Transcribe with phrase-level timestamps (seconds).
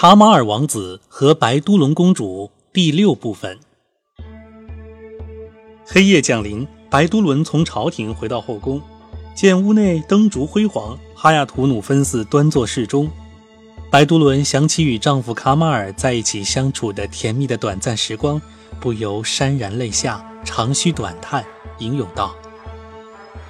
[0.00, 3.58] 卡马尔王子和白都伦公主第六部分。
[5.84, 8.80] 黑夜降临，白都伦从朝廷回到后宫，
[9.34, 13.10] 见屋内灯烛辉煌，哈亚图努芬斯端坐室中。
[13.90, 18.40] 白都伦想起与丈夫卡马尔在一起相处的甜蜜的短暂时光，
[18.78, 21.44] 不由潸然泪下，长吁短叹，
[21.78, 22.36] 吟咏道：“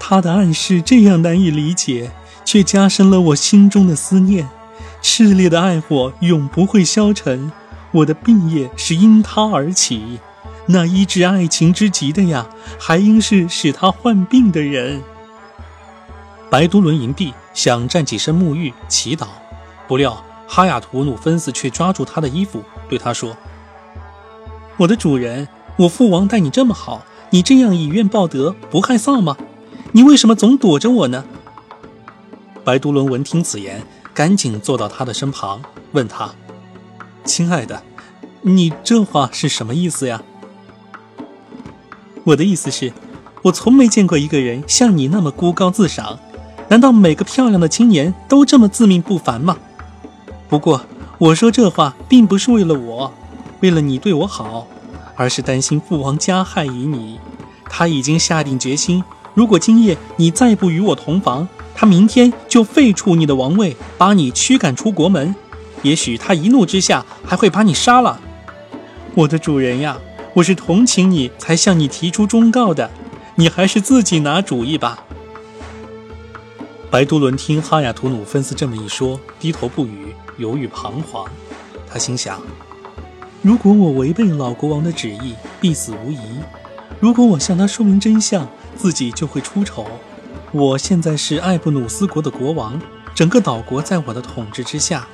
[0.01, 2.11] 他的暗示这样难以理解，
[2.43, 4.49] 却加深了我心中的思念。
[5.03, 7.51] 炽烈的爱火永不会消沉，
[7.93, 10.21] 我的病也是因他而起。
[10.67, 12.47] 那医治爱情之疾的呀，
[12.79, 15.03] 还应是使他患病的人。”
[16.51, 19.27] 白都伦营地想站起身沐浴祈祷，
[19.87, 20.25] 不料。
[20.51, 23.37] 哈亚图努芬斯却抓住他的衣服，对他说
[24.81, 29.37] ：“我的主人，我父王待你这么好，你这样以怨报德，不害臊吗？
[29.93, 31.23] 你为什么总躲着我呢？”
[32.65, 33.83] 白都伦闻听此言，
[34.19, 36.35] 赶紧坐到他的身旁，问他
[37.25, 37.85] ：“亲爱的，
[38.43, 40.21] 你这话是什么意思呀？”
[42.27, 42.93] 我的意思是，
[43.43, 46.19] 我从没见过一个人像你那么孤高自赏。
[46.67, 49.57] 难道每个漂亮的青年都这么自命不凡吗？
[50.49, 50.85] 不过，
[51.19, 53.15] 我说这话并不是为了我，
[53.61, 54.67] 为了你对我好，
[55.15, 57.21] 而是担心父王加害于你。
[57.71, 61.47] 他已经下定决心，如果今夜你再不与我同房，
[61.81, 65.33] 他明天就废除你的王位，把你驱赶出国门。
[65.83, 68.21] 也许他一怒之下还会把你杀了。
[69.15, 69.97] 我的主人呀，
[70.35, 72.91] 我是同情你才向你提出忠告的，
[73.37, 75.05] 你还是自己拿主意吧。
[76.91, 80.13] 白都伦听哈亚图努芬斯这么一说，低头不语。
[80.37, 81.29] 犹豫彷徨，
[81.89, 82.41] 他心想：
[83.41, 86.19] 如果我违背老国王的旨意，必死无疑；
[86.99, 89.87] 如果我向他说明真相，自己就会出丑。
[90.53, 92.81] 我现在是艾布努斯国的国王，
[93.15, 95.07] 整个岛国在我的统治之下。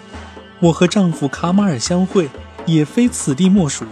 [0.61, 2.31] 我和丈夫卡马尔相会，
[2.67, 3.85] 也非此地莫属，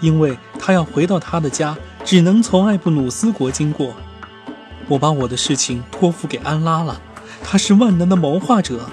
[0.00, 3.94] 因为他要回到他的家，只能从艾布努斯国经过。
[4.88, 7.00] 我把我的事情托付给安拉了，
[7.42, 8.88] 他是万能的谋划者。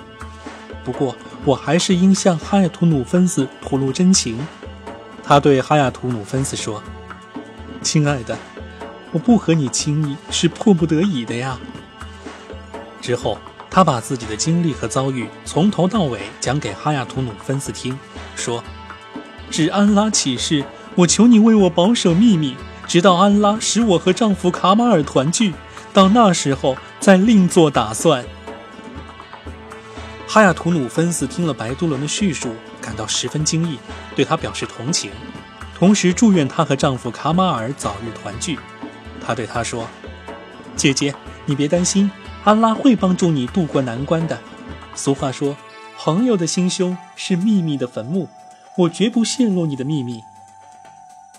[0.84, 1.16] 不过。
[1.46, 4.38] 我还是应向哈亚图努芬斯吐露真情。
[5.24, 6.84] 他对哈亚图努芬斯说
[7.82, 8.38] ：“亲爱的，
[9.14, 11.58] 我不和你亲密是迫不得已的呀。”
[13.02, 13.38] 之后，
[13.70, 17.98] 他把自己的经历和遭遇从头到尾讲给哈亚图努芬斯听，
[18.36, 18.64] 说
[19.50, 20.64] ：“指安拉起誓，
[20.96, 22.56] 我求你为我保守秘密，
[22.88, 25.54] 直到安拉使我和丈夫卡马尔团聚，
[25.94, 28.26] 到那时候再另做打算。”
[30.28, 33.80] 哈亚图努芬斯听了白都伦的叙述，感到十分惊异，
[34.16, 35.10] 对他表示同情，
[35.78, 38.60] 同时祝愿她和丈夫卡马尔早日团聚。
[39.26, 39.88] 他对他说
[40.76, 41.14] ：“姐姐，
[41.46, 42.12] 你别担心，
[42.44, 44.40] 安拉会帮助你渡过难关的。
[44.96, 45.56] 俗话说，
[45.98, 48.28] 朋友的心胸是秘密的坟墓，
[48.78, 50.22] 我绝不泄露你的秘密。”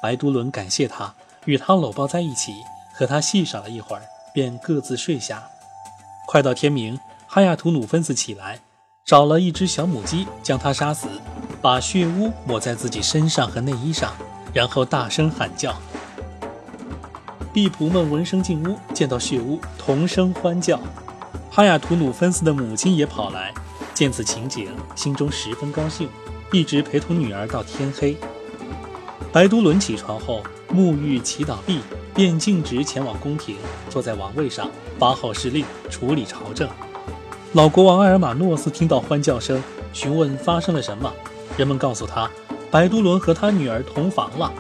[0.03, 2.55] 白都伦感谢他，与他搂抱在一起，
[2.95, 4.03] 和他戏耍了一会儿，
[4.33, 5.43] 便各自睡下。
[6.27, 8.61] 快到天明，哈亚图努芬斯起来。
[9.07, 11.09] 找了一只小母鸡，将它杀死，
[11.61, 14.15] 把血污抹在自己身上和内衣上，
[14.53, 15.75] 然后大声喊叫。
[17.53, 20.79] 婢仆们闻声进屋，见到血污，同声欢叫。
[21.51, 23.53] 哈亚图努芬斯的母亲也跑来，
[23.93, 26.09] 见此情景，心中十分高兴，
[26.53, 28.17] 一直陪同女儿到天黑。
[29.33, 31.81] 白都伦起床后，沐浴祈祷毕，
[32.15, 33.57] 便径直前往宫廷，
[33.89, 36.69] 坐在王位上，发号施令，处理朝政。
[37.55, 39.61] 老国王埃尔马诺斯听到欢叫声，
[39.93, 41.13] 询问发生了什么。
[41.57, 42.31] 人们告诉他，
[42.71, 44.53] 白都伦和他女儿同房了。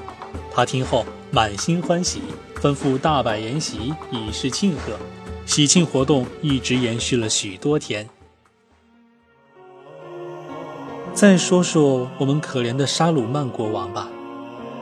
[0.52, 2.20] 他听后满心欢喜，
[2.62, 4.98] 吩咐大摆筵席以示庆贺。
[5.46, 8.08] 喜庆活动一直延续了许多天。
[11.12, 14.08] 再说说我们可怜的沙鲁曼国王吧。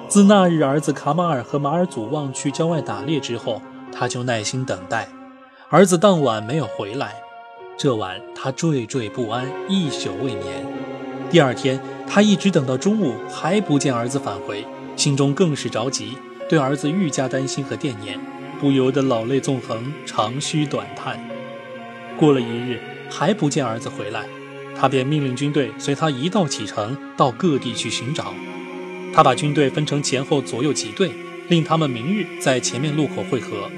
[0.08, 3.62] 自那日儿子卡马尔和马尔祖旺去郊外打猎之后，
[3.92, 5.08] 他就耐心等待，
[5.70, 7.14] 儿子当晚没有回来。
[7.76, 10.66] 这晚，他惴惴不安，一宿未眠。
[11.30, 14.66] 第二天，他一直等到中午还不见儿子返回，
[14.96, 16.16] 心中更是着急，
[16.48, 18.18] 对儿子愈加担心和惦念，
[18.58, 21.20] 不由得老泪纵横，长吁短叹。
[22.16, 22.80] 过了一日，
[23.10, 24.24] 还不见儿子回来，
[24.74, 28.32] 他便命令军队随他一道启程，到各地去寻找。
[29.12, 31.10] 他把军队分成前后左右几队，
[31.48, 33.70] 令他们明日在前面路口汇合。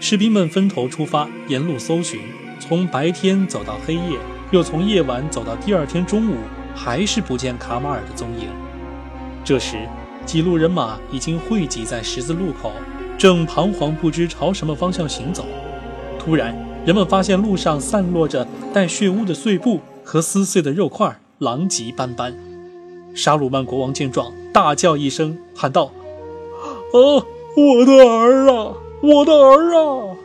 [0.00, 2.20] 士兵们分头出发，沿路搜寻。
[2.58, 4.18] 从白天走到黑夜，
[4.50, 6.38] 又从夜晚走到第二天中午，
[6.74, 8.48] 还是不见卡马尔的踪影。
[9.44, 9.76] 这时，
[10.26, 12.72] 几路人马已经汇集在十字路口，
[13.16, 15.46] 正彷徨不知朝什么方向行走。
[16.18, 16.52] 突然，
[16.84, 22.36] 人们发现路上散落着带血污的碎布和撕碎的肉块，狼藉斑斑。
[23.14, 25.92] 沙鲁曼国王见状，大叫一声，喊道
[26.92, 27.24] ：“啊，
[27.56, 30.16] 我的儿啊，我的儿啊！”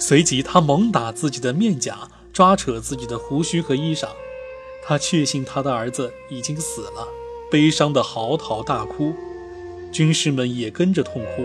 [0.00, 1.96] 随即，他猛打自己的面颊，
[2.32, 4.08] 抓扯自己的胡须和衣裳。
[4.84, 7.06] 他确信他的儿子已经死了，
[7.52, 9.12] 悲伤的嚎啕大哭。
[9.92, 11.44] 军士们也跟着痛哭，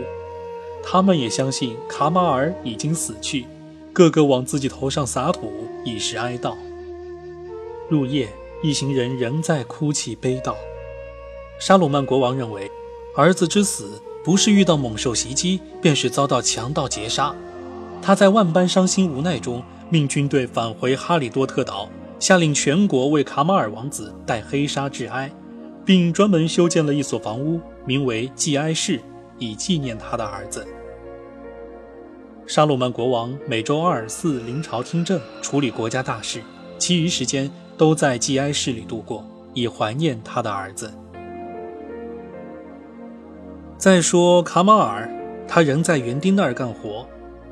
[0.81, 3.45] 他们也相信卡马尔已经死去，
[3.92, 5.51] 个个往自己头上撒土，
[5.83, 6.56] 以示哀悼。
[7.89, 8.30] 入夜，
[8.63, 10.56] 一行人仍在哭泣悲悼。
[11.59, 12.71] 沙鲁曼国王认为，
[13.18, 17.36] 儿子之死不是遇到猛兽袭击，便是遭到强盗劫杀。
[18.01, 25.30] 他在万般伤心无奈中，命军队返回哈里多特岛，下令全国为卡马尔王子戴黑纱致哀，
[25.87, 27.61] 并专门修建了一所房屋。
[27.85, 28.99] 名为祭哀室，
[29.39, 30.67] 以纪念他的儿子。
[32.45, 36.41] 沙鲁曼国王每周二四临朝听政，处理国家大事，
[36.77, 40.91] 其余时间都在祭哀室里度过，以怀念他的儿子。
[43.77, 45.09] 再说卡马尔，
[45.47, 47.07] 他仍在园丁那儿干活。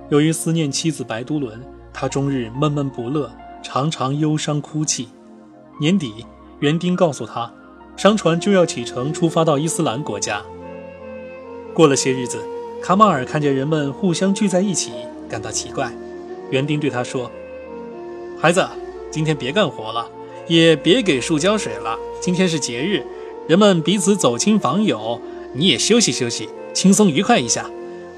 [0.09, 3.31] 由于思念妻子白都伦，他终日闷闷不乐，
[3.63, 5.07] 常常忧伤哭泣。
[5.79, 6.25] 年底，
[6.59, 7.49] 园丁告诉他。
[7.97, 10.41] 商船就要启程，出发到伊斯兰国家。
[11.73, 12.43] 过了些日子，
[12.81, 14.91] 卡马尔看见人们互相聚在一起，
[15.29, 15.91] 感到奇怪。
[16.51, 17.31] 园丁对他说
[18.37, 18.67] ：“孩子，
[19.09, 20.09] 今天别干活了，
[20.47, 21.97] 也别给树浇水了。
[22.19, 23.01] 今天是节日，
[23.47, 25.19] 人们彼此走亲访友，
[25.53, 27.69] 你也休息休息，轻松愉快一下。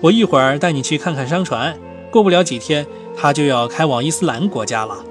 [0.02, 1.78] 我一会儿带你去看看商船。
[2.10, 2.86] 过不了几天，
[3.16, 5.04] 他就要开往伊斯兰国家了。”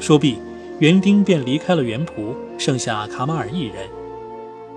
[0.00, 0.38] 说毕。
[0.82, 3.88] 园丁便离开了园圃，剩下卡马尔一人。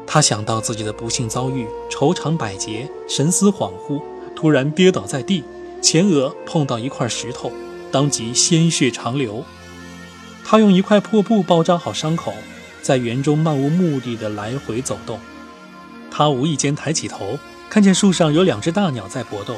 [0.06, 4.00] 他想到自己的不幸遭遇，愁肠百结，神思恍惚，
[4.36, 5.44] 突然跌倒在地，
[5.82, 7.52] 前额碰到一块石头，
[7.92, 9.44] 当即鲜血长流。
[10.44, 12.36] 他用一块破布包扎好伤口，
[12.84, 15.20] 在园中漫无目的的来回走动。
[16.12, 19.56] 他无意间抬起头，看见树上有两只大鸟在搏斗，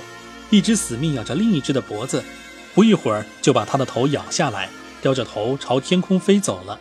[0.49, 2.23] 一只死命咬着另一只的脖子，
[2.73, 4.69] 不一会儿就把它的头咬下来。
[5.01, 6.79] 叼着头朝天空飞走了，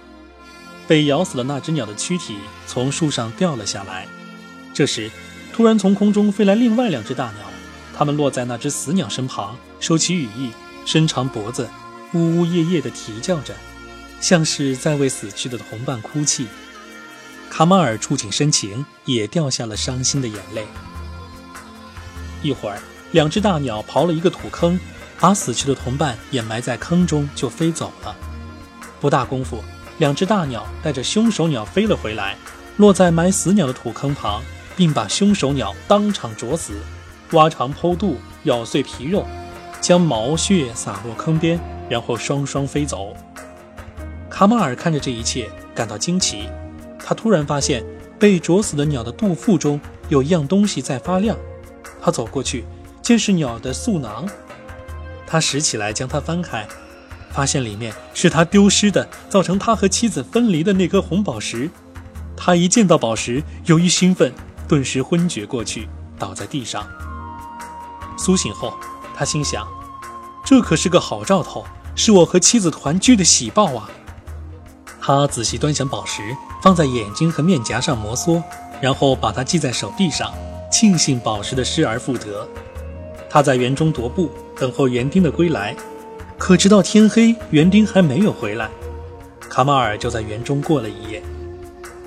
[0.88, 2.36] 被咬死的那只鸟的躯体
[2.66, 4.06] 从树上掉了下来。
[4.74, 5.10] 这时，
[5.52, 7.46] 突然从空中飞来另外两只大鸟，
[7.96, 10.50] 它们落在那只死鸟身旁，收起羽翼，
[10.84, 11.68] 伸长脖子，
[12.12, 13.54] 呜呜咽咽地啼叫着，
[14.20, 16.46] 像是在为死去的同伴哭泣。
[17.48, 20.66] 卡马尔触景生情，也掉下了伤心的眼泪。
[22.42, 22.78] 一会儿，
[23.12, 24.78] 两只大鸟刨了一个土坑。
[25.18, 28.14] 把死去的同伴掩埋在坑中，就飞走了。
[29.00, 29.62] 不大功夫，
[29.98, 32.36] 两只大鸟带着凶手鸟飞了回来，
[32.76, 34.42] 落在埋死鸟的土坑旁，
[34.76, 36.80] 并把凶手鸟当场啄死，
[37.32, 39.24] 挖肠剖肚，咬碎皮肉，
[39.80, 41.58] 将毛血洒落坑边，
[41.88, 43.16] 然后双双飞走。
[44.28, 46.48] 卡马尔看着这一切，感到惊奇。
[46.98, 47.84] 他突然发现
[48.18, 51.36] 被啄死的鸟的肚腹中有一样东西在发亮。
[52.02, 52.64] 他走过去，
[53.00, 54.28] 见是鸟的嗉囊。
[55.26, 56.66] 他拾起来，将它翻开，
[57.30, 61.68] 发现里面是他丢失的、造成他和妻子分离的那颗红宝石。
[62.36, 64.32] 他一见到宝石，由于兴奋，
[64.68, 65.88] 顿时昏厥过去，
[66.18, 66.86] 倒在地上。
[68.16, 68.74] 苏醒后，
[69.16, 69.66] 他心想：
[70.44, 71.64] 这可是个好兆头，
[71.94, 73.90] 是我和妻子团聚的喜报啊！
[75.00, 76.22] 他仔细端详宝石，
[76.62, 78.42] 放在眼睛和面颊上摩挲，
[78.80, 80.32] 然后把它系在手臂上，
[80.70, 82.46] 庆幸宝石的失而复得。
[83.36, 84.30] 他在园中踱步。
[84.58, 85.76] 等候园丁的归来，
[86.38, 88.70] 可直到天黑，园丁还没有回来。
[89.40, 91.22] 卡马尔就在园中过了一夜。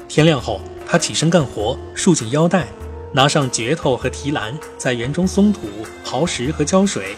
[0.07, 2.65] 天亮后，他起身干活，束紧腰带，
[3.13, 5.59] 拿上镢头和提篮，在园中松土、
[6.03, 7.15] 刨石和浇水。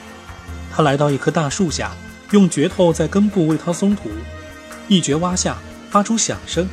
[0.69, 1.95] 他来到一棵大树下，
[2.31, 4.09] 用镢头在根部为它松土，
[4.89, 5.57] 一镢挖下，
[5.89, 6.67] 发出响声。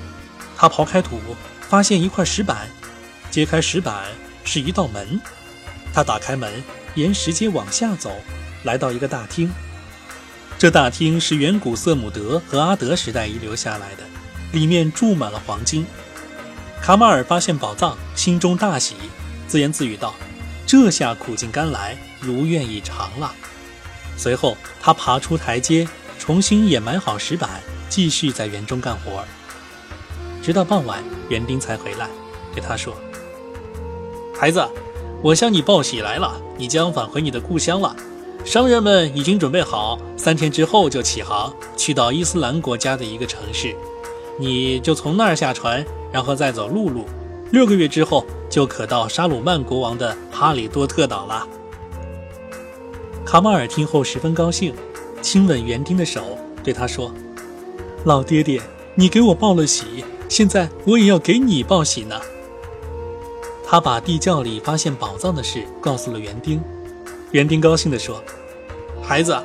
[0.57, 1.21] 他刨开土，
[1.61, 2.69] 发现一块石板，
[3.31, 4.07] 揭开石板
[4.43, 5.21] 是一道门。
[5.95, 6.53] 他打开门，
[6.99, 8.13] 沿石阶往下走。
[8.65, 9.51] 来到一个大厅，
[10.59, 14.03] 这大厅是远古瑟姆德和阿德时代遗留下来的，
[14.53, 15.87] 里面注满了黄金。
[16.83, 18.97] 卡马尔发现宝藏，心中大喜，
[19.47, 20.15] 自言自语道
[20.67, 23.33] ：“这下苦尽甘来，如愿以偿了。”
[24.19, 25.87] 随后，他爬出台阶，
[26.19, 29.25] 重新掩埋好石板，继续在园中干活。
[30.43, 32.09] 直到傍晚，园丁才回来，
[32.53, 32.97] 对他说
[34.37, 34.67] ：“孩子，
[35.23, 37.95] 我向你报喜来了，你将返回你的故乡了。”
[38.45, 43.75] 商人们已经准备好，三天之后就起航，去到伊斯兰国家的一个城市。
[44.39, 47.05] 你就从那儿下船，然后再走陆路，
[47.51, 51.47] 六个月之后就可到沙鲁曼国王的哈里多特岛了。
[53.27, 54.73] 卡马尔听后十分高兴，
[55.21, 57.13] 亲吻园丁的手，对他说
[58.07, 58.63] ：“老爹爹，
[58.95, 62.19] 你给我报了喜，现在我也要给你报喜呢。
[63.71, 66.59] 他把地窖里发现宝藏的事告诉了园丁，
[67.33, 68.23] 园丁高兴地说
[69.05, 69.39] ：“孩子，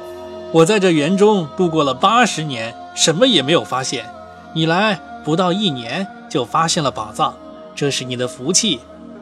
[0.53, 4.05] 我在这园中度过了八十年，什么也没有发现，
[4.53, 7.35] 你来不到一年就发现了宝藏，
[7.75, 8.79] 这是你的福气。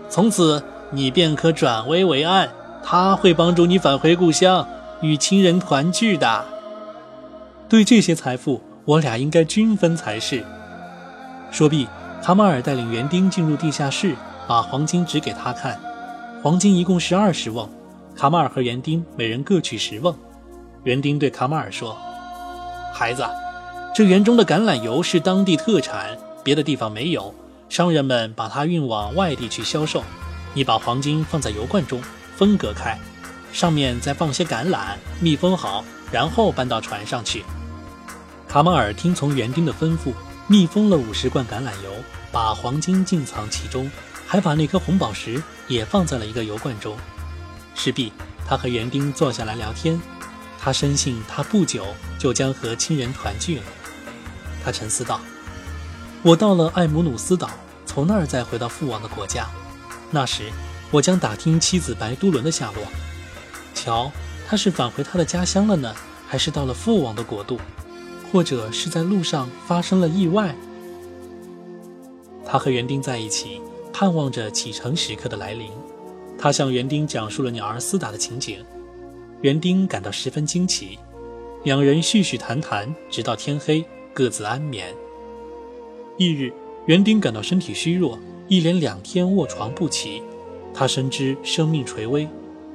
[0.08, 2.48] 从此你便可转危为安，
[2.84, 4.68] 他会帮助你返回故乡，
[5.02, 6.46] 与亲人团聚的。
[7.68, 10.46] 对这些财富，我俩应该均分才是。”
[11.50, 11.88] 说毕，
[12.22, 14.16] 卡马尔带领园丁进入地下室。
[14.48, 15.80] 把黄金指给他看，
[16.44, 17.70] 黄金一共是二十瓮，
[18.16, 20.14] 卡马尔和园丁每人各取十瓮。
[20.84, 21.98] 园丁对卡马尔说
[22.94, 23.24] ：“孩子，
[23.94, 27.34] 这园中的橄榄油是当地特产，别的地方没有，
[27.70, 30.04] 商人们把它运往外地去销售。
[30.54, 32.02] 你把黄金放在油罐中，
[32.36, 33.00] 分隔开，
[33.54, 37.46] 上面再放些橄榄，密封好，然后搬到船上去。”
[38.50, 40.12] 卡马尔听从园丁的吩咐，
[40.48, 41.92] 密封了五十罐橄榄油，
[42.32, 43.90] 把黄金静藏其中。
[44.32, 46.96] 还把那颗红宝石也放在了一个油罐中。
[47.76, 48.14] 事毕，
[48.48, 50.00] 他和园丁坐下来聊天。
[50.58, 51.86] 他深信他不久
[52.18, 53.64] 就将和亲人团聚了。
[54.64, 55.20] 他沉思道
[56.24, 57.50] ：“我到了艾姆努斯岛，
[57.86, 59.50] 从那儿再回到父王的国家。
[60.12, 60.50] 那时，
[60.92, 62.86] 我将打听妻子白都伦的下落。
[63.76, 64.10] 瞧，
[64.48, 65.94] 他是返回他的家乡了呢，
[66.26, 67.60] 还是到了父王的国度，
[68.32, 70.56] 或者是在路上发生了意外？”
[72.48, 73.62] 他和园丁在一起。
[73.94, 75.70] 盼望着启程时刻的来临，
[76.38, 78.64] 他向园丁讲述了鸟儿厮打的情景，
[79.42, 80.98] 园丁感到十分惊奇。
[81.64, 84.88] 两人絮絮谈谈，直到天黑，各自安眠。
[86.18, 86.52] 翌日，
[86.88, 88.18] 园丁感到身体虚弱，
[88.48, 90.24] 一连两天卧床不起，
[90.74, 92.28] 他深知生命垂危。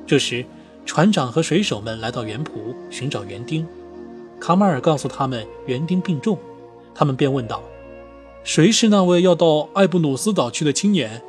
[0.06, 0.44] 这时，
[0.84, 3.66] 船长和水手们来到园圃寻找园丁，
[4.38, 6.38] 卡马尔告诉他们园丁病重，
[6.94, 7.60] 他们便问道。
[8.46, 11.20] 谁是那位要到艾布努斯岛去的青年？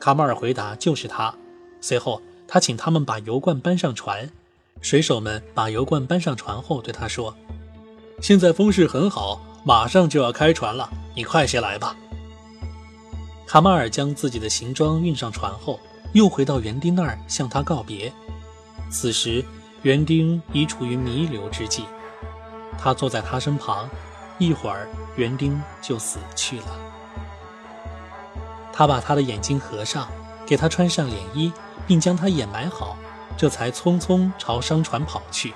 [0.00, 1.34] 卡马尔回答：“就是他。”
[1.82, 4.30] 随后，他请他们把油罐搬上船。
[4.80, 7.36] 水手们把油罐搬上船后，对他说
[8.22, 11.94] ：“现在风势很好，马上就要开船了，你快些来吧。”
[13.46, 15.78] 卡马尔将自己的行装运上船后，
[16.14, 18.10] 又回到园丁那儿向他告别。
[18.90, 19.44] 此时，
[19.82, 21.84] 园丁已处于弥留之际，
[22.78, 23.86] 他坐在他身旁。
[24.46, 26.66] 一会儿，园丁就死去了。
[28.72, 30.08] 他把他的眼睛合上，
[30.46, 31.52] 给他穿上脸衣，
[31.86, 32.96] 并将他掩埋好，
[33.36, 35.54] 这才匆匆朝商船跑去。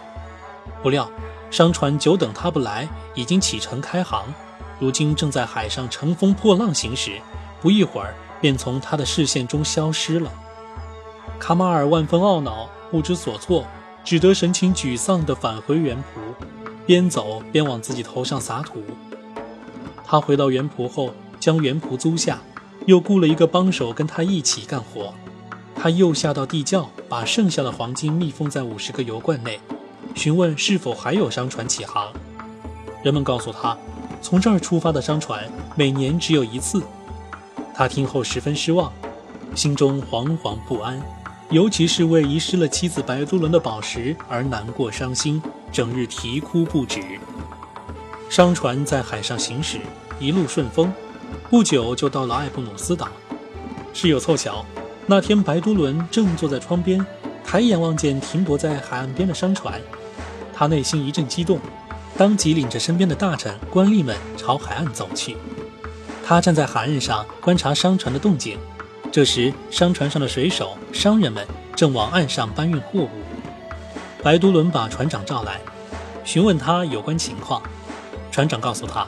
[0.82, 1.10] 不料，
[1.50, 4.32] 商船久等他不来，已经启程开航，
[4.78, 7.20] 如今正在海上乘风破浪行驶，
[7.60, 10.30] 不一会儿便从他的视线中消失了。
[11.40, 13.66] 卡马尔万分懊恼，不知所措，
[14.04, 16.55] 只得神情沮丧地返回园圃。
[16.86, 18.82] 边走边往自己头上撒土。
[20.04, 22.38] 他回到园圃后，将园圃租下，
[22.86, 25.12] 又雇了一个帮手跟他一起干活。
[25.74, 29.60] 他又下到地窖，把剩下的黄金密封在五十个油罐内，
[30.14, 32.12] 询问是否还有商船起航。
[33.02, 33.76] 人们告诉他，
[34.22, 36.82] 从这儿出发的商船每年只有一次。
[37.74, 38.90] 他听后十分失望，
[39.54, 41.02] 心中惶惶不安，
[41.50, 45.42] 尤其是为遗失了妻子白都伦的宝石而难过伤心。
[45.72, 47.00] 整日啼哭不止。
[48.28, 49.78] 商船在海上行驶，
[50.18, 50.92] 一路顺风，
[51.48, 53.08] 不久就到了艾布努斯岛。
[53.92, 54.64] 事有凑巧，
[55.06, 57.04] 那天白都伦正坐在窗边，
[57.44, 59.80] 抬眼望见停泊在海岸边的商船，
[60.52, 61.60] 他内心一阵激动，
[62.16, 65.36] 当即领着身边的大臣、官吏们朝海岸走去。
[66.24, 68.58] 他站在海岸上观察商船的动静。
[69.12, 73.08] 这时，商船上的水手、商人们正往岸上搬运货物。
[74.22, 75.60] 白都伦把船长召来，
[76.24, 77.62] 询问他有关情况。
[78.32, 79.06] 船长告诉他：“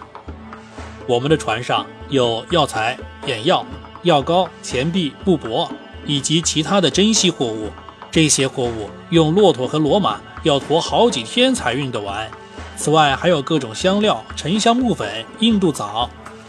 [1.07, 2.97] 我们的船上有药材、
[3.27, 3.67] 眼药、
[4.03, 5.69] 药膏、钱币、布帛
[6.07, 7.71] 以及其他的珍稀货物。
[8.11, 12.31] 这些货物用骆驼和骡马要驮好几天才运得完。
[12.77, 16.09] 此外，还有各种香料、沉香木粉、印度枣。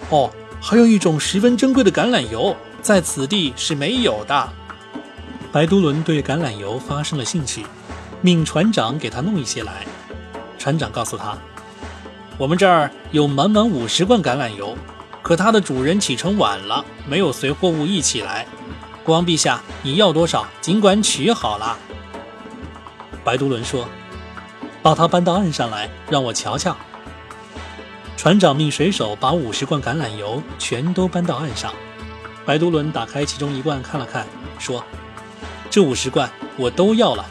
[0.09, 0.29] 哦，
[0.61, 4.49] 还有一种十分珍贵的橄榄油，在此地是没有的。”
[5.51, 7.65] 白都伦对橄榄油发生了兴趣。
[8.21, 9.85] 命船长给他弄一些来。
[10.57, 11.37] 船长告诉他
[12.37, 14.77] ：“我们这儿有满满五十罐橄榄油，
[15.21, 18.45] 可它的主人启程晚了，没有随货物一起来。
[19.05, 21.77] 国王陛下，你要多少，尽管取好了。”
[23.23, 23.87] 白都伦说
[24.83, 26.75] ：“把它搬到岸上来，让我瞧瞧。”
[28.17, 31.73] 船长命水手把五十罐橄榄油全都搬到岸上。
[32.45, 34.83] 白都伦打开其中一罐看了看，说
[35.71, 37.25] ：“这五十罐我都要了。”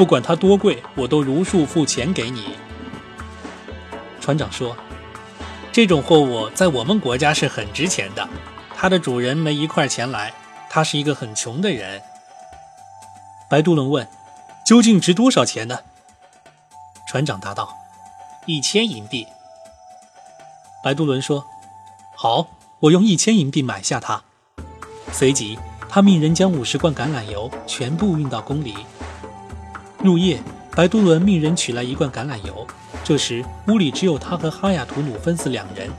[0.00, 2.54] 不管它多贵，我都如数付钱给你。
[4.18, 4.74] 船长说
[5.70, 8.26] ：“这种货物在我们国家是很值钱的。
[8.74, 10.32] 它的主人没一块钱来，
[10.70, 12.00] 他是一个很穷的人。”
[13.50, 14.08] 白杜伦问
[14.64, 15.80] ：“究竟值多少钱呢？”
[17.06, 17.76] 船长答道
[18.48, 19.26] ：“一千银币。”
[20.82, 21.44] 白杜伦说
[22.16, 22.46] ：“好，
[22.78, 24.22] 我用一千银币买下它。”
[25.12, 25.58] 随即，
[25.90, 28.74] 他命人将五十罐橄榄油全部运到宫里。
[30.02, 30.42] 入夜，
[30.74, 32.66] 白都伦命人取来一罐橄榄油。
[33.04, 35.90] 这时，屋里只有他和哈雅图努芬斯两人。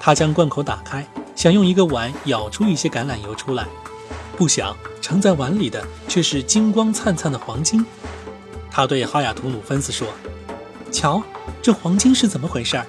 [0.00, 1.06] 他将罐口打开，
[1.36, 3.66] 想用一个碗舀出一些橄榄油出来，
[4.36, 7.86] 不想盛在碗里的却是金光灿灿的黄金。
[8.68, 10.08] 他对哈雅图努芬斯说
[10.90, 11.22] ：“瞧，
[11.62, 12.82] 这黄金是怎么回事？”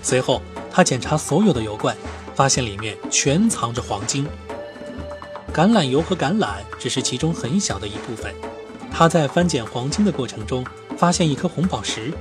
[0.00, 1.94] 随后，他检查所有的油罐，
[2.34, 4.26] 发现里面全藏着黄金。
[5.52, 8.34] 橄榄油和橄榄只是其中很小的一部分。
[8.96, 10.64] 他在翻捡黄金的过程中，
[10.96, 12.14] 发现一颗红宝石。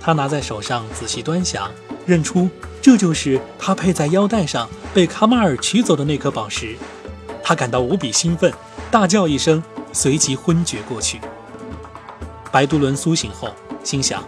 [0.00, 1.70] 他拿在手上仔细端详，
[2.06, 2.48] 认出
[2.80, 6.74] 这就是他佩在腰带上被卡马尔取走的那颗宝石。
[7.42, 8.50] 他感到无比兴奋，
[8.90, 11.20] 大叫一声，随即昏厥过去。
[12.50, 13.54] 白杜伦苏醒后，
[13.84, 14.24] 心想。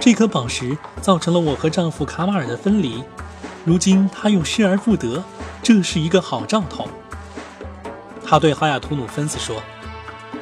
[0.00, 3.04] 这颗宝石造成了我和丈夫卡马尔的分离，
[3.64, 5.22] 如今他又失而复得，
[5.62, 6.88] 这是一个好兆头。
[8.26, 9.62] 他对哈亚图努芬斯说：“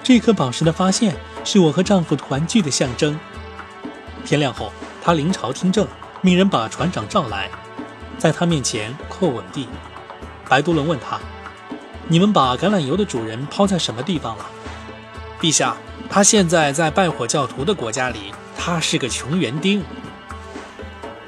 [0.02, 1.14] 这颗宝石的发现
[1.45, 3.19] 是我和丈夫团聚的象征。”
[4.25, 5.87] 天亮后，他临朝听政，
[6.21, 7.50] 命人把船长召来，
[8.19, 9.69] 在他面前叩吻地。
[10.49, 11.19] 白都伦问他
[12.09, 14.47] ：“你们把橄榄油的主人抛在什么地方了？”
[15.40, 15.76] 陛下，
[16.09, 18.35] 他现在在拜火教徒的国家里。
[18.62, 19.83] 他是个穷园丁。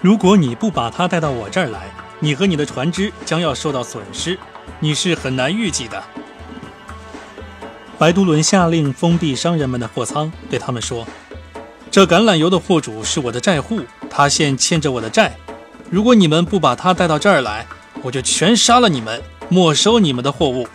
[0.03, 1.89] 如果你不把他带到我这儿来，
[2.21, 4.39] 你和你的船只将要受到损失，
[4.81, 6.05] 你是很难预计的。
[8.03, 11.07] 白都伦下令封闭商人们的货仓，对他们说
[11.89, 13.81] ：“这橄榄油的货主是我的债户，
[14.11, 15.37] 他现欠着我的债。
[15.89, 17.65] 如果你们不把他带到这儿来，
[18.03, 20.67] 我就全杀了你们，没收你们的货物。”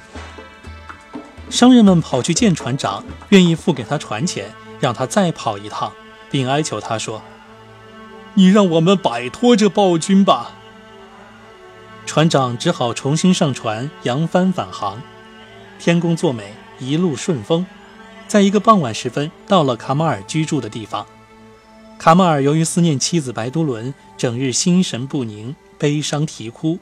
[1.52, 5.91] 商人们跑去见船长，愿意付给他船钱，让他再跑一趟。
[6.32, 7.21] 并哀求他说
[8.36, 10.54] ：“你让我们摆脱这暴君吧。”
[12.08, 15.02] 船长只好重新上船，扬帆返航。
[15.78, 17.66] 天公作美，一路顺风。
[18.28, 21.06] 在一个傍晚时分，到了卡马尔居住的地方。
[21.98, 26.80] 卡马尔由于思念妻子白都伦，整日心神不宁，悲伤啼哭。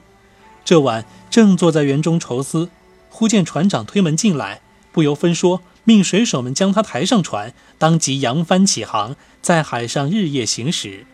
[0.64, 2.68] 这晚正坐在园中愁思，
[3.08, 4.60] 忽见船长推门进来，
[4.92, 5.62] 不由分说。
[5.88, 11.06] 命水手们将他抬上船，当即扬帆起航，在海上日夜行驶。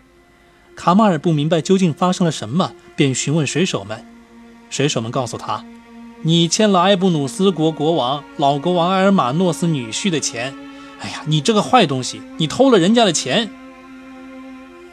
[0.75, 4.07] 卡马尔不明白究竟发生了什么，便询问水手们。
[4.71, 5.63] 水手们告诉他
[6.25, 10.55] ：“你欠了埃布努斯国国王老国王埃尔马诺斯女婿的钱。
[11.01, 13.51] 哎呀，你这个坏东西，你偷了人家的钱！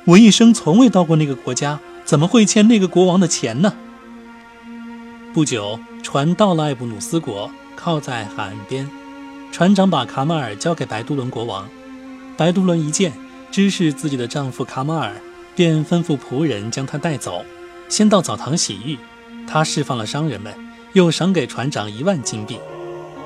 [0.06, 3.76] 我一生从未到过那个国家，怎么会欠那个国王的钱呢？”
[5.32, 8.90] 不久，船到了埃布努斯国，靠在海岸边。
[9.52, 11.70] 船长把卡马尔交给白都伦国王，
[12.36, 13.14] 白都伦一见，
[13.52, 15.14] 知是自己的丈夫卡马尔，
[15.56, 17.46] 便吩咐仆人将他带走，
[17.88, 18.98] 先到澡堂洗浴。
[19.48, 20.54] 他释放了商人们，
[20.94, 22.60] 又赏给船长一万金币。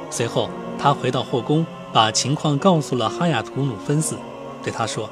[0.09, 4.15] 随后，他回到后宫，把情况告诉了哈雅图努芬斯，
[4.61, 5.09] 对他说：“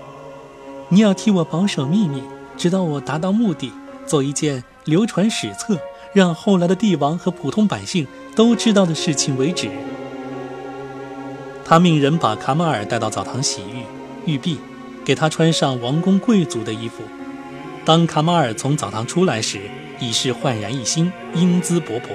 [0.90, 2.22] 你要替我保守秘密，
[2.58, 3.72] 直到我达到目的，
[4.06, 5.78] 做一件流传史册，
[6.14, 9.70] 让后来的帝王和普通百姓都知道的事情为止。”
[11.66, 14.58] 他命人把卡马尔带到澡堂洗浴，浴毕，
[15.06, 17.02] 给他穿上王公贵族的衣服。
[17.86, 19.62] 当卡马尔从澡堂出来时，
[20.00, 22.10] 已是焕然一新，英姿勃勃，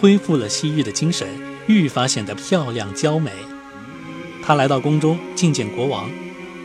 [0.00, 1.26] 恢复了昔日的精神，
[1.66, 3.30] 愈发显得漂亮娇美。
[4.42, 6.08] 她来到宫中觐见国王，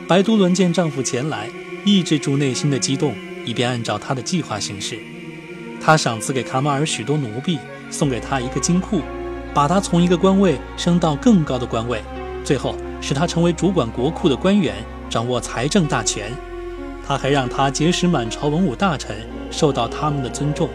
[0.08, 1.50] 白都伦见丈夫前来，
[1.84, 3.16] 抑制住内心的激动，
[3.46, 4.98] 以便按照他的计划行事。
[5.82, 7.58] 他赏赐给卡马尔许多奴婢，
[7.90, 9.02] 送给他一个金库，
[9.54, 12.02] 把他从一个官位升到更高的官位。
[12.44, 14.76] 最后使他成为主管国库的官员，
[15.10, 16.32] 掌握财政大权。
[17.06, 20.70] 他还让他结识满朝文武大臣，受到他们的尊重。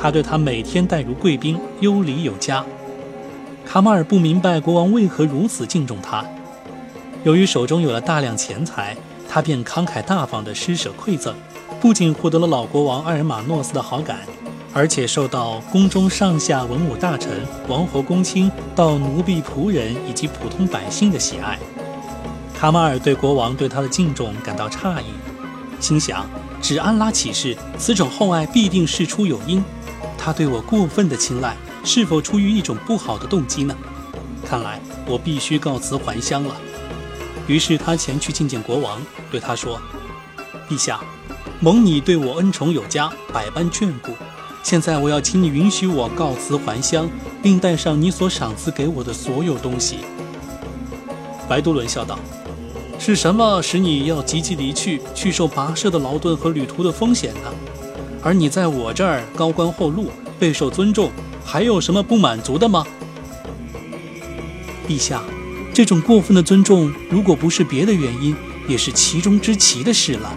[0.00, 2.64] 他对他每天待如贵宾，优礼有加。
[3.66, 6.24] 卡马尔不明白国王为何如此敬重他。
[7.22, 8.96] 由于手中有了大量钱财，
[9.28, 11.34] 他便慷慨大方地施舍馈赠，
[11.82, 14.20] 不仅获得了老国王阿尔马诺斯的好感。
[14.72, 17.28] 而且受到宫中上下文武大臣、
[17.66, 21.58] 王侯公卿到奴婢仆人以及普通百姓的喜爱。
[22.54, 25.06] 卡马尔对国王对他的敬重感到诧异，
[25.80, 26.24] 心想：
[26.62, 29.62] 只安拉起誓，此种厚爱必定事出有因。
[30.22, 33.74] 他对我过分的青睐，是否出于一种不好的动机呢？
[34.44, 36.54] 看来我必须告辞还乡了。
[37.46, 39.80] 于是他前去觐见国王，对他说
[40.68, 41.00] ：“陛下。”
[41.58, 44.12] 蒙你对我恩宠有加，百般眷顾。
[44.62, 47.08] 现在我要请你允许我告辞还乡，
[47.42, 50.00] 并带上你所赏赐给我的所有东西。
[51.48, 52.18] 白都伦笑道
[52.98, 57.50] ：“是什么使你要急急离去，去受跋涉的劳顿和旅途的风险呢？
[58.22, 61.10] 而你在我这儿高官厚禄，备受尊重，
[61.44, 62.86] 还有什么不满足的吗？”
[64.88, 65.22] 陛下，
[65.72, 68.36] 这种过分的尊重，如果不是别的原因，
[68.68, 70.34] 也是其中之奇的事了。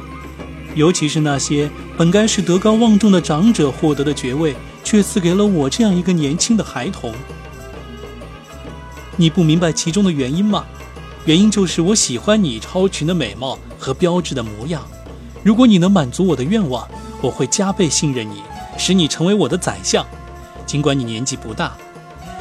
[0.75, 7.13] 尤其是那些本该是德高望重的长者获得的爵位，却赐给了我这样一个年轻的孩童。
[9.15, 10.65] 你不明白其中的原因吗？
[11.25, 14.81] 原因就是我喜欢你超群的美貌和标致的模样。
[15.43, 16.87] 如果你能满足我的愿望，
[17.23, 18.43] 我会加倍信任你，
[18.77, 20.05] 使你成为我的宰相。
[20.65, 21.71] 尽管你年纪不大，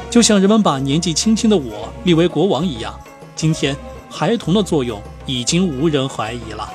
[0.09, 2.99] 就像人们把年纪轻轻的我立为国王一样，
[3.33, 3.73] 今天
[4.09, 6.69] 孩童的作用已经无人怀疑了。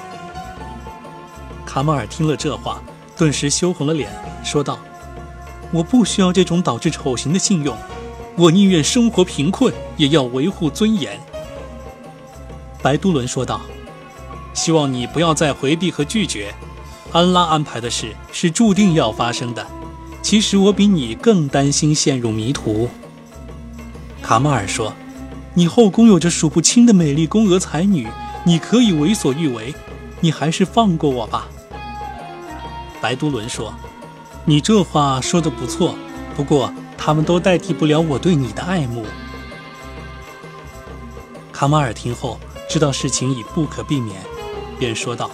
[1.67, 2.83] 卡马尔听了这话，
[3.15, 4.11] 顿时羞红了脸，
[4.43, 4.79] 说道
[5.71, 7.77] ：“我不需要这种导致丑行的信用，
[8.39, 11.21] 我宁愿生活贫困，也要维护尊严。”
[12.81, 13.61] 白都伦说道
[14.55, 16.55] ：“希望你不要再回避和拒绝，
[17.13, 19.67] 安拉安排的事是注定要发生的。
[20.21, 22.89] 其实我比你更担心陷入迷途。”
[24.23, 24.93] 卡马尔说
[25.55, 28.07] ：“你后宫有着数不清的美丽宫娥才女，
[28.45, 29.75] 你可以为所欲为，
[30.21, 31.49] 你还是放过我吧。”
[33.01, 33.73] 白都伦说
[34.45, 35.95] ：“你这话说的不错，
[36.37, 39.07] 不过他们都代替不了我对你的爱慕。”
[41.53, 44.21] 卡马尔听后知道事情已不可避免，
[44.79, 45.31] 便说道：“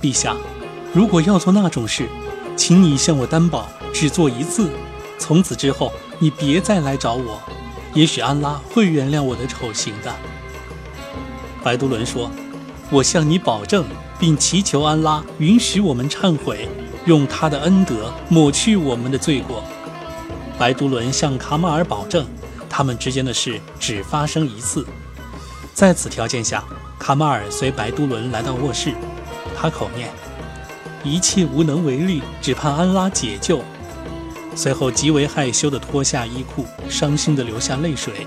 [0.00, 0.36] 陛下，
[0.96, 2.08] 如果要做那种事，
[2.56, 4.70] 请你向我担保，只做一次，
[5.18, 7.38] 从此之后你别再来找我。
[7.92, 10.10] 也许安拉会原谅我的丑行的。”
[11.62, 12.30] 白都伦说
[12.88, 13.84] ：“我向你保证。”
[14.18, 16.66] 并祈求安拉允许我们忏悔，
[17.04, 19.62] 用他的恩德抹去我们的罪过。
[20.58, 22.26] 白都伦向卡马尔保证，
[22.70, 24.86] 他们之间的事只发生一次。
[25.74, 26.64] 在此条件下，
[26.98, 28.94] 卡马尔随白都伦来到卧室，
[29.54, 30.08] 他口念
[31.06, 33.62] ：“一切无能为力，只盼安拉解救。”
[34.56, 38.26] 随后极为害羞地脱下衣裤，伤心地流下泪水。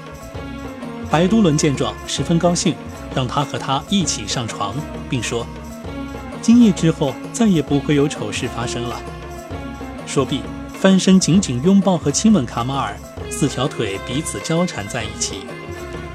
[1.10, 2.76] 白都伦见状十分高兴，
[3.15, 4.76] 让他和他一起上床，
[5.10, 5.46] 并说。
[6.42, 9.02] 今夜之后，再也不会有丑事发生了。
[10.06, 10.42] 说毕，
[10.74, 12.96] 翻身紧紧拥抱和亲吻卡马尔，
[13.30, 15.48] 四条腿彼此交缠在一起。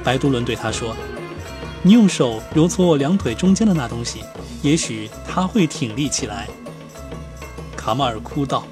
[0.05, 0.97] 白都伦对他说
[1.87, 4.21] ：“你用手揉搓我两腿中间的那东西，
[4.63, 6.49] 也许它会挺立起来。”
[7.77, 8.65] 卡马尔哭道：“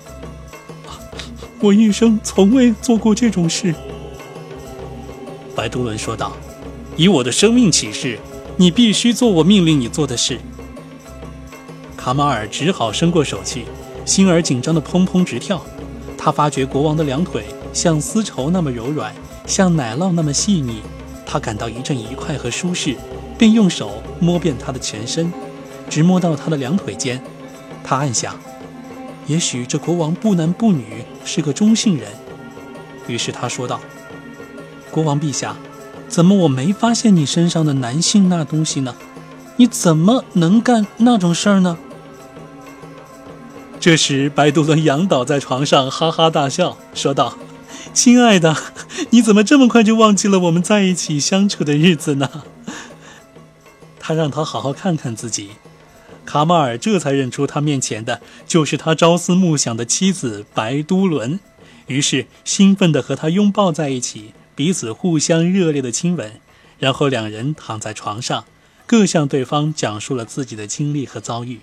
[1.60, 3.74] 我一生从未做过这种事。”
[5.54, 6.32] 白都伦说道
[6.96, 8.18] ：“以我的生命起誓，
[8.56, 10.40] 你必须做我命令你做的事。”
[11.94, 13.66] 卡马尔只好伸过手去，
[14.06, 15.62] 心儿紧张的砰砰直跳。
[16.16, 19.14] 他发觉国王的两腿像丝绸那么柔软，
[19.46, 20.80] 像奶酪那么细腻，
[21.32, 22.94] 他感到一阵愉快和舒适，
[23.38, 25.32] 便用手摸遍他的全身，
[25.88, 27.22] 直摸到他的两腿间。
[27.82, 28.36] 他暗想，
[29.26, 32.06] 也许这国王不男不女，是个中性人。
[33.06, 33.80] 于是他说道
[34.92, 35.56] ：“国王陛下，
[36.06, 38.94] 怎么我没发现你身上的男性那东西呢？
[39.56, 41.78] 你怎么能干那种事儿呢？”
[43.80, 47.38] 这时，白杜伦仰倒在床上，哈哈大笑，说道
[47.94, 48.56] ：“亲爱的，
[49.10, 52.44] 你怎么这么快就忘记了我们在一起相处的日子呢？”
[54.00, 55.50] 他让他好好看看自己，
[56.24, 61.38] 卡马尔这才认出他面前的就是他朝思暮想的妻子白都伦，
[61.86, 66.40] 于是兴奋地和他拥抱在一起，彼此互相热烈的亲吻，
[66.78, 68.44] 然后两人躺在床上，
[68.86, 71.60] 各向对方讲述了自己的经历和遭遇。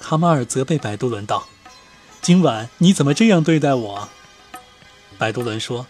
[0.00, 1.46] 卡马尔责备白都伦道
[2.20, 4.08] ：“今晚你怎么这样对待我？”
[5.20, 5.86] 白都伦说：“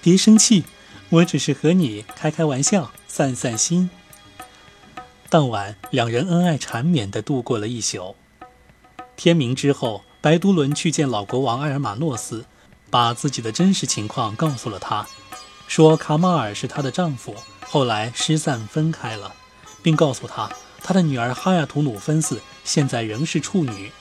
[0.00, 0.64] 别生气，
[1.10, 3.90] 我只是和你开开玩笑，散散心。”
[5.28, 8.16] 当晚，两人恩爱缠绵地度过了一宿。
[9.14, 12.46] 天明之后，白都伦去见老国王埃尔马诺斯，
[12.88, 15.06] 把自己的真实情况告诉了他，
[15.68, 17.36] 说卡马尔是他的丈夫，
[17.68, 19.34] 后来失散分开了，
[19.82, 20.48] 并告诉他。
[20.82, 23.92] 他的女儿哈亚图努芬斯现在仍是处女。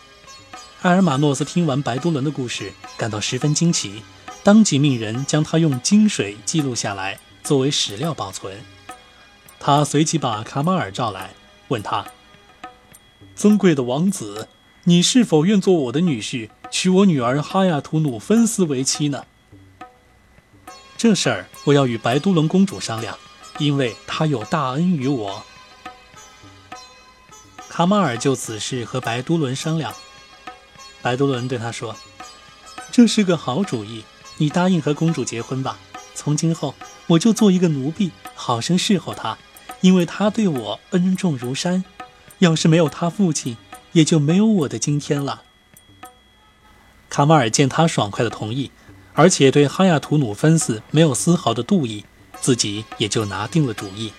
[0.84, 4.02] 埃尔马诺斯听完白都伦的故事，感到十分惊奇，
[4.43, 8.63] 当即命人将他用金水记录下来，作为史料保存。
[9.60, 11.32] 他随即把卡马尔召来，
[11.67, 12.06] 问他
[13.36, 14.47] ：“尊贵的王子，
[14.86, 19.25] 你是否愿做我的女婿，娶我女儿哈亚图努芬斯为妻呢？”
[20.97, 23.17] 这事儿我要与白都伦公主商量，
[23.60, 25.43] 因为她有大恩于我。
[27.69, 29.91] 卡卡马尔就此事和白都伦商量。
[31.01, 31.95] 白都伦对他说
[32.93, 34.04] ：“这是个好主意，
[34.38, 35.78] 你答应和公主结婚吧。
[36.13, 36.76] 从今后，
[37.08, 39.38] 我就做一个奴婢，好生侍候她，
[39.82, 41.84] 因为她对我恩重如山。
[42.39, 43.58] 要是没有她父亲，
[43.91, 45.44] 也就没有我的今天了。”
[47.10, 48.72] 卡马尔见他爽快的同意，
[49.13, 52.06] 而且对哈亚图努芬斯没有丝毫的妒意，
[52.39, 54.13] 自己也就拿定了主意。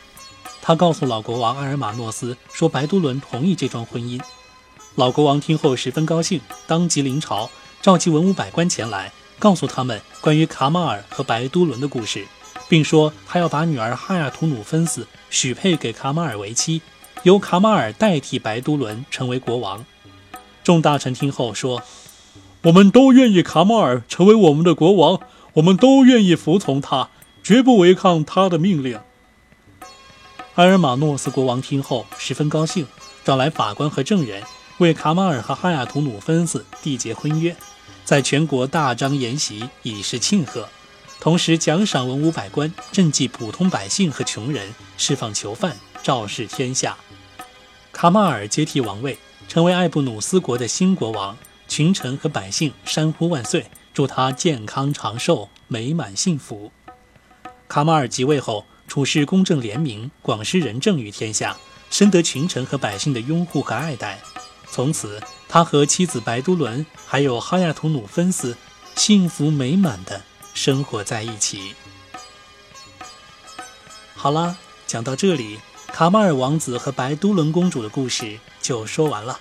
[0.60, 4.20] 他告诉老国王阿尔马诺斯说：“白都伦同意这桩婚姻。”
[4.94, 9.10] 老国王听后十分高兴，当即临朝，召集文武百官前来，
[9.42, 12.24] 告诉他们关于卡马尔和白都伦的故事，
[12.68, 16.80] 并说他要把女儿哈亚图努芬斯许配给卡马尔为妻，
[17.24, 19.84] 由卡马尔代替白都伦成为国王。
[20.62, 21.82] 众大臣听后说。
[22.62, 25.18] 我们都愿意卡马尔成为我们的国王，
[25.54, 27.08] 我们都愿意服从他，
[27.42, 29.00] 绝不违抗他的命令。
[30.54, 32.86] 埃尔马诺斯国王听后十分高兴，
[33.24, 34.44] 找来法官和证人，
[34.78, 37.56] 为卡马尔和哈亚图努芬斯缔结婚约，
[38.04, 40.68] 在全国大张筵席以示庆贺，
[41.20, 46.96] 同时奖赏文武百官，赈济普通百姓和穷人，释放囚犯，昭示天下。
[47.92, 51.36] 卡马尔接替王位，成为艾布努斯国的新国王。
[51.68, 56.70] 群臣和百姓山呼万岁，祝他健康长寿、美满幸福。
[57.66, 61.56] 卡马尔即位后，处事公正廉明，广施仁政于天下，
[61.88, 64.18] 深得群臣和百姓的拥护和爱戴。
[64.72, 68.56] 从此，他和妻子白都伦还有哈亚图努芬斯
[68.96, 70.22] 幸福美满的
[70.54, 71.74] 生活在一起。
[74.14, 74.56] 好啦，
[74.86, 79.38] 讲到这里，卡马尔王子和白都伦公主的故事就说完了，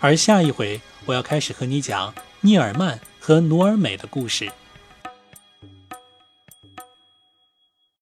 [0.00, 0.80] 而下一回。
[1.04, 4.50] 我要开始和你讲聂尔曼和努尔美的故事。